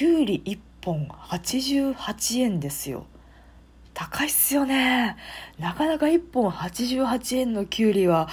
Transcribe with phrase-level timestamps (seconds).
[0.00, 3.04] きゅうり1本88円ですよ。
[3.92, 5.18] 高いっすよね。
[5.58, 8.26] なかなか1本88円のきゅうりは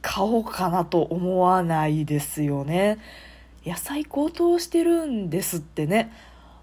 [0.00, 2.96] 買おうかなと思わないですよね。
[3.66, 6.10] 野菜高騰してるんですってね。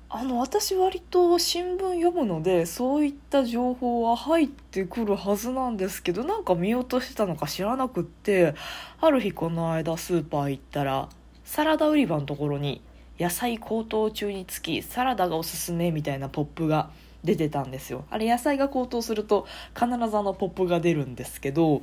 [0.10, 8.56] あの私割と新聞読むのでそういった情報は入ってくるはずなんですけどなんか見落としてたのか知らなくって
[9.00, 11.08] ある日この間スーパー行ったら
[11.46, 12.82] サラダ売り場のところに
[13.20, 16.90] 野菜高騰中につきサラダがおすすめみたいなポップが
[17.24, 18.06] 出てたんですよ。
[18.10, 19.46] あれ野菜が高騰すると
[19.76, 21.82] 必ずあのポップが出るんですけど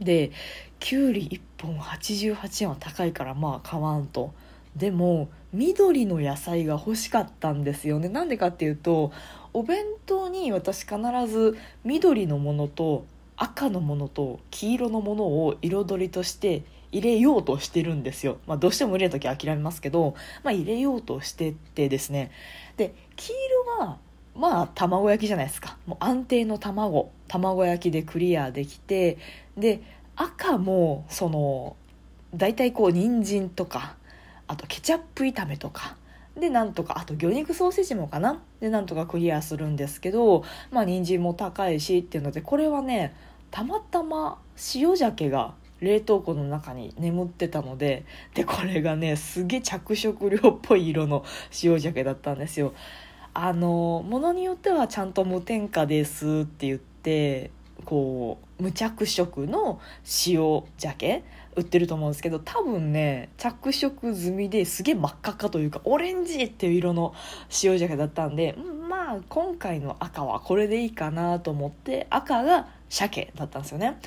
[0.00, 0.32] で
[0.80, 1.28] きゅうり
[1.58, 4.32] 1本88円は高いからまあ買わんと。
[4.76, 8.08] でも緑の野菜が欲しかったんですよね。
[8.08, 9.12] なんでかっていうと
[9.52, 10.96] お弁当に私必
[11.28, 13.04] ず緑のものと
[13.36, 16.62] 赤のものと黄色のものを彩りとして
[16.92, 22.30] 入れようとしてるんですよ、まあ、どうしても入れる時は諦めますけど、まあ、入れようとしててですね。
[22.76, 23.32] で黄
[23.78, 23.98] 色は
[24.34, 25.76] まあ卵焼きじゃないですか。
[25.86, 27.10] もう安定の卵。
[27.28, 29.18] 卵焼きでクリアできて
[29.56, 29.82] で
[30.16, 31.76] 赤もその
[32.34, 33.96] 大体こう人参とか
[34.46, 35.96] あとケチャップ炒めとか
[36.36, 38.40] でなんとかあと魚肉ソーセージもかな。
[38.60, 43.14] でなんとかクリアするんですけどまあ人参も高いしっていうのでこれはね
[43.50, 44.38] たまたま
[44.74, 51.24] 塩鮭が冷凍庫の中に眠ってたのででこれがねすげえ着色料っぽい色の
[51.62, 52.74] 塩鮭だったんですよ。
[53.32, 57.50] あのものによってはちゃんと無添加ですって言って
[57.84, 59.80] こう無着色の
[60.26, 61.22] 塩鮭
[61.56, 67.14] 売ってると思うんですけど多分ね着色済みですげえ真っ赤っかというかオレンジっていう色の
[67.62, 68.56] 塩鮭だったんで
[68.88, 73.98] まあ今回の赤はこれでいいかなと思って赤が鮭だったんですよね。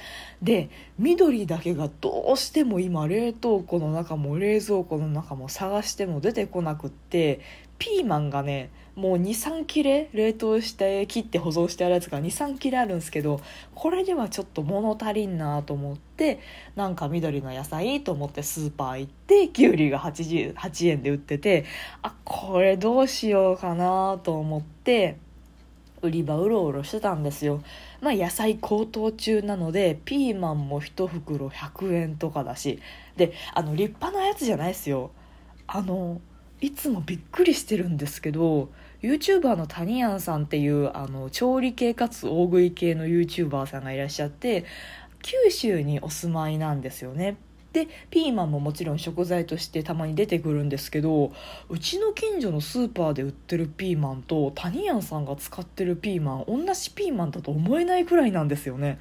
[0.42, 7.40] で緑だけがどうしても今冷凍庫の中も冷蔵庫の中も探しても出てこなくって
[7.84, 13.42] ピーマンがねもう23切れ冷凍して切って保存してあるやつが23切れあるんですけど
[13.76, 16.40] これではちょっと物足りんなと思って
[16.78, 21.66] なんか緑の野菜と思ってスーパー行ってきゅうりが88円で売ってて
[22.02, 25.18] あこれどうしようかなと思って
[26.02, 27.64] 売り場うろうろしてたんですよ。
[28.02, 32.80] まあ野菜高騰中なのでピーマンも1袋100円とかだし。
[33.16, 35.12] であの立派なやつじゃないですよ。
[35.68, 36.20] あの
[36.64, 38.70] いつもびっくりしてるんですけど
[39.02, 44.64] YouTuber のタニヤンさんっていうあの調理系かつ大食い系の YouTuber さんがいらっしゃって
[45.22, 47.36] 九州にお住まいなんですよね。
[47.74, 51.34] でピーマンももちろん食材としてたまに出てくるんですけど
[51.68, 59.00] うちの近所のスーパーで売ってるピーマンとタニヤンさんが使ってるピーマン同じピーマンだと思えないくらいなんですよね。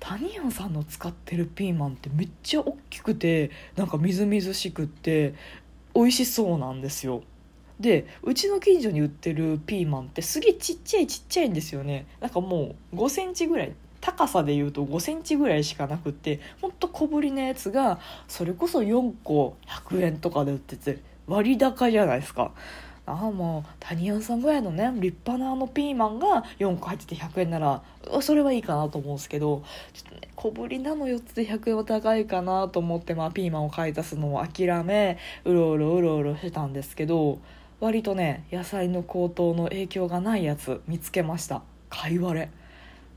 [0.00, 5.34] タニヤンさんの使ってるピーマンってめっちゃ大きくてなんかみずみずしくって
[5.94, 7.22] 美味しそうなんですよ。
[7.78, 12.06] でうちの近所に売ってるピーマンってすげえちっちゃいちっちゃいんですよね。
[12.20, 17.98] なんかもう5センチぐらい高さでいうと5センチぐらいしかなくってほんと小ぶりなやつが
[18.28, 22.52] それこそ4個100円とかで売ってて割高じゃないですか。
[23.06, 27.82] ああもう谷ンさんぐらいのね立派なあのピーマンが4個入ってて100円なら
[28.20, 37.38] それはいいかなと思うんですけどちょっとね小ぶりなの4つで100円は高いかなと思って、まあ、ピーマンを買い足すのを諦めうろうろうろうろしてたんですけど
[37.80, 41.62] 割とね野菜の高騰の影響がないやつ見つけました。
[41.88, 42.50] 貝割れ。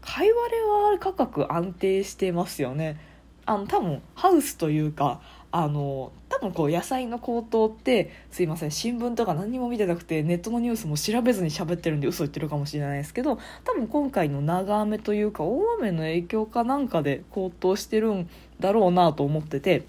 [0.02, 3.00] 貝割れは価格安定してますよね。
[3.46, 5.22] あの多分ハウスというか
[5.52, 6.12] あの
[6.44, 19.86] 多分こう野菜の高騰ってすいません新聞とか何も見てなくてネットのニュースも調べずに喋ってるんで嘘言ってるかもしれないですけど多分今回の長雨というか大雨の影響かなんかで高騰してるんだろうなと思ってて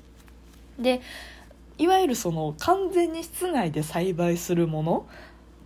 [0.79, 1.01] で
[1.77, 5.07] いわゆるその完全に室内で栽培するもの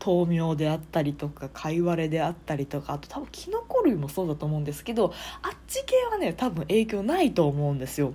[0.03, 5.13] 豆苗であったりとか貝割れであったりとかあと多分キノコ類もそうだと思うんですけど
[5.43, 8.15] あっち系はね多分影響ないと思うんですよ。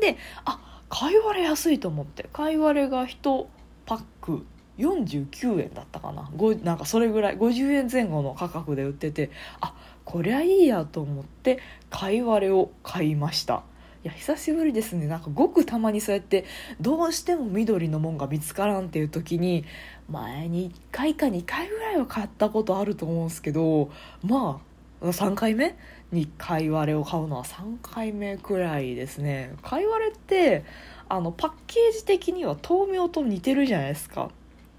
[0.00, 2.28] であ貝割れ安いと思って。
[2.34, 3.46] 貝割れが1
[3.86, 4.44] パック
[4.76, 6.30] 49円だったかな。
[6.62, 7.38] なんかそれぐらい。
[7.38, 9.30] 50円前後の価格で売ってて
[9.62, 9.74] あ
[10.04, 13.62] こりゃいいやと思って貝割れを買いました。
[14.04, 15.06] いや久しぶりですね。
[15.06, 16.44] なんかごくたまにそうやって
[16.78, 19.64] どうしても緑のもんが見つからんっていう時に
[20.10, 23.90] 前に1回か2回ぐらいは買ったことあると思うんですけど
[24.22, 24.60] ま
[25.00, 25.74] あ3回目
[26.12, 29.54] に貝割れを買うのは3回目くらいですね。
[29.62, 30.64] 貝割れって
[31.08, 34.30] あのパッケージ的には豆苗と似てるじゃないですか。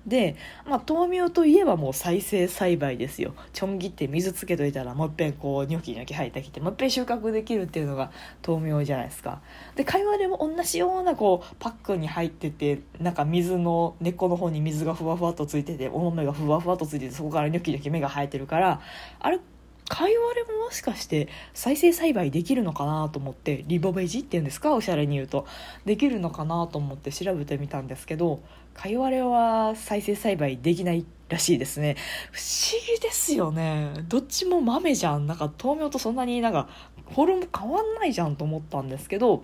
[0.06, 0.36] で、
[0.68, 3.34] まあ、豆苗といえばもう再生栽培ですよ。
[3.54, 8.12] ちょん切って水つけといたらもう一遍こうニョキニョキ生えてきてもう一遍収穫できるっていうのが
[8.46, 9.42] 豆苗じゃないですか。
[9.76, 18.82] でカイワレも同じようなこうパックに入っててなんか水の根っこの方に水がふわふわとついててお豆がふわふわとついててそこからニョキニョキ芽が生えてるから
[19.20, 19.40] あれ
[19.90, 24.74] カイワレももしかして再生栽培できるのかなと思ってリボベジっていうんですか？
[24.74, 25.46] おしゃれに言うと。
[25.86, 28.42] できるのかなと思って調べてみたんですけど
[28.74, 31.96] カイワレは再生栽培できないらしいですね。
[32.32, 33.94] 不思議ですよね。
[34.08, 35.28] どっちも豆じゃん。
[35.28, 36.70] なんか豆苗とそんなになんか
[37.10, 39.44] フォルム変わんないじゃんと思ったんですけど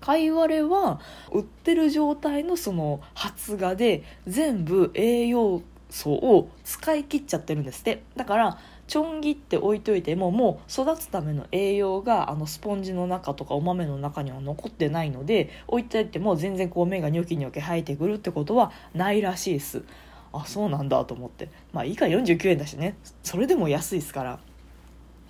[0.00, 1.00] カイワレは
[1.30, 5.62] 売ってる状態のその発芽で全部栄養
[5.92, 8.02] 素を使い切っちゃってるんですって。
[8.16, 8.58] だから
[8.88, 19.84] ちょん切って置いといてももう育つための栄養があのスポンジの中とかお豆の中には残ってないので置いといても全然こう芽がニョキニョキ生えてくるってことはないらしいです。
[20.32, 21.50] あそうなんだと思って。
[21.72, 22.96] まあいいか49円だしね。
[23.22, 24.40] それでも安いですから。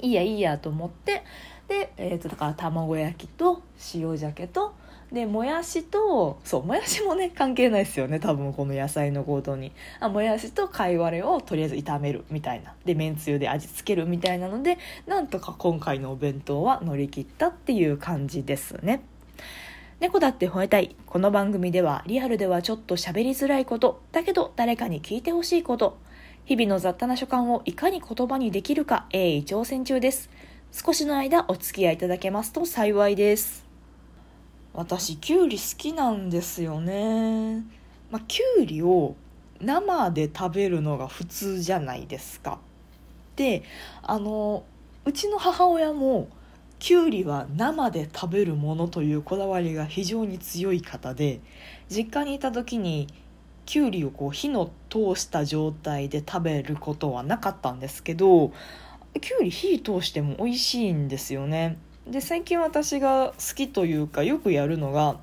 [0.00, 1.24] いいやいいやと思って。
[1.68, 3.62] で、えー、とだから卵焼きと
[3.94, 4.74] 塩鮭と
[5.12, 9.72] でもやしとそうもやしもね関係ないですよね多分この野菜の強盗に。
[10.00, 12.74] あもやしと貝割れをとりあえず炒めるみたいな。
[12.86, 19.02] でめんつゆで味付けるみたいなのでなんとか今回のお弁当は乗り切ったっていう感じですね。
[20.00, 20.96] 猫だって吠えたい。
[21.04, 24.00] この番組ではリアルではちょっと喋りづらいこと。
[24.12, 25.98] だけど誰かに聞いてほしいこと。
[26.46, 30.30] 日々の雑多な所感をいかに言葉にできるか鋭意挑戦中です。
[30.72, 33.71] 少しの間お付き合いいただけますと幸いです。
[34.74, 37.64] 私きゅうり好きなんですよね。
[38.10, 39.16] まあ、きゅうりを
[39.60, 42.58] 生で食べるのが普通じゃないですか。
[43.36, 43.62] で
[44.02, 44.64] あの
[45.04, 46.28] うちの母親も
[46.78, 51.40] きゅうりは生で食べるものというこだわりが非常に強い方で
[51.88, 53.08] 実家にいた時に
[53.64, 58.52] きゅうりをこう火の通した状態で食べることはなかったんですけど
[59.20, 61.78] きゅうり火通しても美味しいんですよね。
[62.06, 65.16] で最近私が好きというかよくやるのが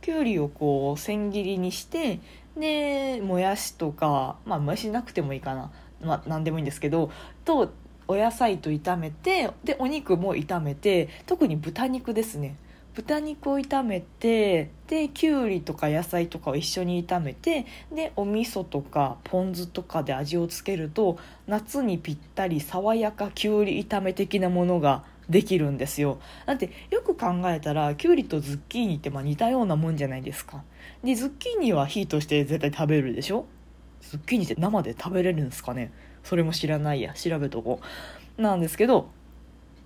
[0.00, 2.20] きゅうりをこう千切りにして
[2.56, 5.70] でもやしとかまあもやしなくてもいいかな、
[6.02, 7.10] まあ、何でもいいんですけど
[7.44, 7.72] と
[8.08, 12.56] お野菜と炒めてでお肉も炒めて特に豚肉ですね。
[12.94, 26.18] 豚肉を炒めてできゅうりとか野菜とかを一緒に炒めてでお味噌とかポン酢とかで味をつけると夏にぴったり爽やかきゅうり炒め的なものができるんですよ。
[26.46, 30.62] だってよく考えたらきゅうりとズッキーニってまあ似たようなもんじゃないですか。
[31.04, 33.46] でズッキーニは火として絶対食べるでしょ？
[34.00, 35.92] ズッキーニって生で食べれるんですかね？
[36.24, 37.14] それも知らないや。
[37.14, 37.80] 調べとこ
[38.38, 38.42] う。
[38.42, 39.10] なんですけど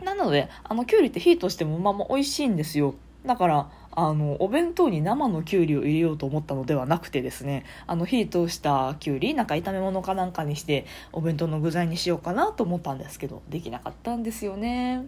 [0.02, 2.94] なのであのきゅうりって火としてもまあまあ美味しいんですよ。
[3.24, 7.64] だからあのお弁当に生のきゅうりを入れようと思ったのではなくてですね。
[7.86, 15.06] あの火通したきゅうりなんか炒め物かなんかにしてお弁当の具材にしようかなと思ったんですけどできなかったんですよね。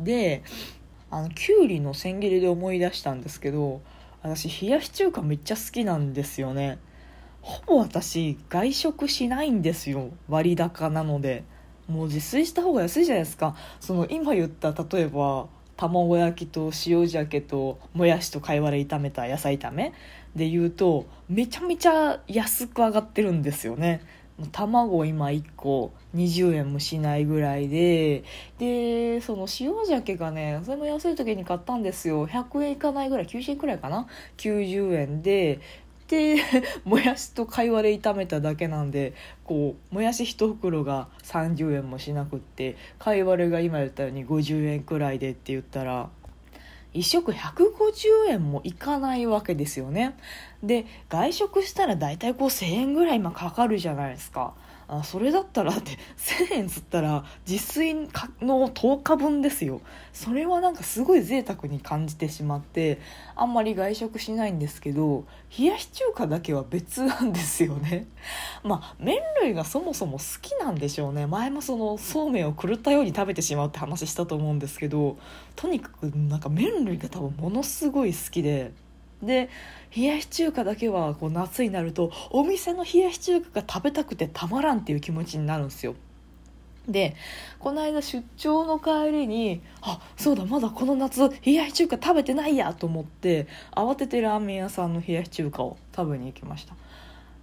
[0.00, 0.42] で
[1.10, 3.80] あのきゅうりの千切りで思い出したんですけど
[4.22, 6.78] 私冷やし中華めっちゃ好きなんですよね。
[7.40, 10.10] ほぼ私外食しないんですよ。
[10.28, 11.44] 割高なので。
[11.88, 13.56] もう自炊した方が安いじゃないですか。
[13.80, 19.94] その今言った例えば卵焼きと塩鮭ともやしと貝割れ炒めた野菜炒め
[20.36, 24.02] で言うとめちゃめちゃ安く上がってるんですよね。
[24.52, 28.22] 卵今1個20円もしないぐらいで
[28.58, 32.26] でその塩鮭がねそれも安い時に買ったんですよ。
[32.28, 34.06] 100円いかないぐらい90円くらいかな
[34.36, 35.60] ？90円で
[36.08, 36.36] で
[36.84, 39.12] もやしと貝割れ炒めただけなんで
[39.44, 46.08] こうもやし1袋が30円もしなくって貝割れが今言ったように50円くらいでって言ったら
[46.98, 50.16] 1食150円もいかないわけですよね。
[50.62, 54.54] で外食したら大体こう1000円ぐらい今かかるじゃないですか。
[54.90, 57.94] あそれだったらって1000円つったら自炊
[58.40, 59.82] の10日分ですよ。
[60.14, 62.98] それはなんかすごい贅沢に感じてしまって
[63.36, 65.26] あんまり外食しないんですけど
[65.56, 68.06] 冷やし中華だけは別なんですよね。
[68.64, 71.26] まあ麺類がそもそも好きなんでしょうね。
[71.26, 75.18] 前もそのそうめんを狂ったように食べてしまうって話したと思うんですけど
[75.54, 78.72] とにかくなんか麺類が多分ものすごい好きで
[79.22, 79.48] で
[79.96, 85.94] 冷やし中華だけはこう夏になるとお店の冷やし中華が食べたくてたまらんっていう気持ちになるんですよ。
[86.88, 87.14] で
[87.58, 96.74] この間出張の帰りにあそうだまだこの夏冷やし中華食べてないやと思って慌ててラーメン屋さんの冷やし中華を食べに行きました。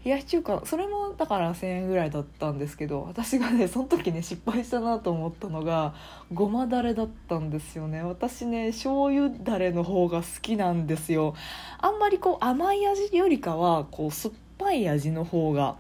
[0.06, 5.96] 冷やし中華それもだから1,000円ぐらいだったんですけど私がねその時ね失敗したなと思ったのが
[6.32, 8.04] ごまだれだったんですよね。
[8.04, 11.34] 私ね醤油だれの方が好きなんですよ。
[11.80, 15.76] あんまりこう甘い味よりかはこう酸っぱい味の方が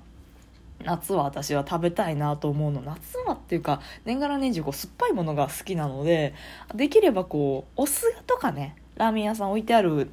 [0.84, 2.82] 夏は私は食べたいなと思うの。
[2.82, 6.34] 夏はっていうか年がら年中こう酸っぱいものが好きなので
[6.74, 10.10] できればこうお酢とかねラーメン屋さん置いてある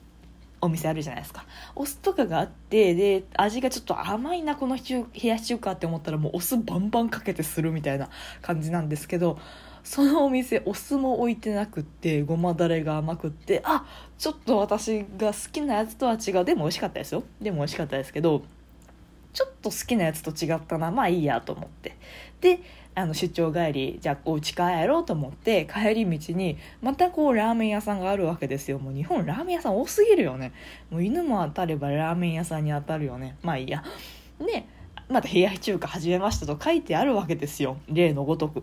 [0.63, 1.45] お店あるじゃないですか。
[1.75, 8.09] お酢とかがあってで味がちょっと甘いなこの冷やし中華って思ったらもうお酢バンバンかけてするみたいな
[8.41, 9.39] 感じなんですけど
[9.83, 13.85] そのお店お酢も置いてなくってごまだれが甘くってあ
[14.17, 16.45] ちょっと私が好きなやつとは違う。
[16.45, 17.25] でも美味しかったですよ。
[17.41, 18.43] でも美味しかったですけど
[19.33, 20.93] ちょっと好きなやつと違ったな。
[20.93, 21.97] まあいいやと思って。
[22.41, 22.61] で
[22.95, 28.79] あの出張帰りじゃあお家帰ろうと思って帰り道にまたこうラーメン屋さんがあるわけですよ。
[28.79, 30.53] もう日本ラーメン屋さん多すぎるよね。
[30.91, 33.37] もう犬も当たればラーメン屋さんに当たるよね。
[33.43, 33.83] まあいいや。
[34.39, 34.67] で
[35.09, 37.79] また冷や中華始めましたと書いてあるわけですよ。
[37.89, 38.63] 例のごとく。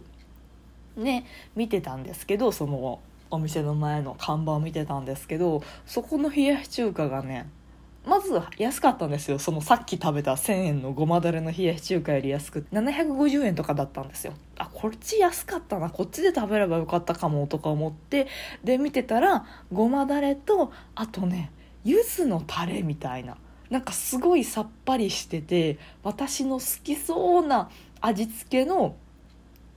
[0.96, 3.00] ね見てたんですけどその
[3.32, 7.48] お店の前の看板を見てたんですけどそこの冷やし中華がね
[8.10, 9.40] まず安かったんですよ。
[9.40, 12.66] そのさっき食べた1000円のごまだれの冷やし中華より安く。
[12.74, 14.34] 750円とかだったんですよ。
[14.58, 15.90] あこっち安かったな。
[15.90, 18.28] こっちで食べればよかったかもとか思って。
[18.64, 21.52] で見てたらごまだれとあとね
[21.86, 23.38] 柚子のタレみたいな。
[23.70, 27.70] なんかすごいさっぱりしてて私の好きそうな
[28.02, 28.96] 味付けの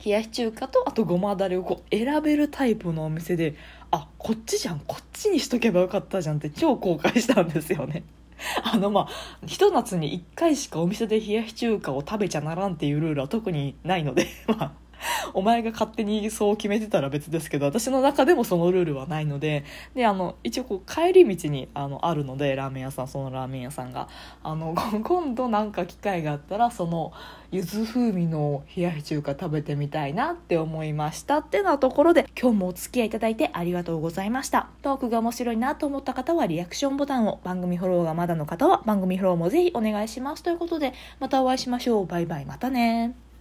[0.02, 3.54] 冷やし中華とあとごまだれをこう選べるタイプのお店で
[3.90, 4.80] あこっちじゃん。
[4.80, 8.02] こっちにしとけばよかったじゃんって超後悔したんですよね。
[8.64, 9.08] あのまあ
[9.46, 14.72] ひと夏に一回しかお店で冷やし中華を食べちゃならんっていうルールは特にないので まあ
[15.34, 24.08] お前が勝手にそう決めてたら別ですけど私の中でもそのルールはないのでであの一応こう帰り道にあのあるのでラーメン屋さんそのラーメン屋さんが。
[24.42, 27.12] あの 今度なんか機会があったらその
[27.50, 34.68] 柚子風味の冷やし中華食べてみたいなって思いましたってなところで今日もお付き合いいただいてありがとうございました。
[34.82, 42.06] トークが面白いなと思った方はリアクションボタンを番組フォローがまだの方は番組フォローもぜひお願いしますということでまたお会いしましょう。
[42.06, 42.44] バイバイ。
[42.44, 43.31] またね